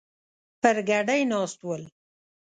پر 0.61 0.75
ګدۍ 0.89 1.21
ناست 1.31 1.59
ول. 1.67 1.83